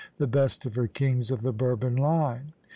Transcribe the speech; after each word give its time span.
the 0.17 0.25
best 0.25 0.65
of 0.65 0.73
her 0.73 0.87
kings 0.87 1.29
of 1.29 1.43
the 1.43 1.53
Bourbon 1.53 1.95
line. 1.95 2.53